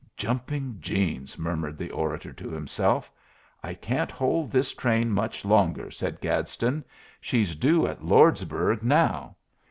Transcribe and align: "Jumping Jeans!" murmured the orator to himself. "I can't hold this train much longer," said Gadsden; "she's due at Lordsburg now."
"Jumping 0.17 0.77
Jeans!" 0.79 1.37
murmured 1.37 1.77
the 1.77 1.91
orator 1.91 2.33
to 2.33 2.49
himself. 2.49 3.11
"I 3.61 3.75
can't 3.75 4.09
hold 4.09 4.51
this 4.51 4.73
train 4.73 5.11
much 5.11 5.45
longer," 5.45 5.91
said 5.91 6.19
Gadsden; 6.19 6.83
"she's 7.19 7.55
due 7.55 7.85
at 7.85 8.01
Lordsburg 8.01 8.81
now." 8.81 9.35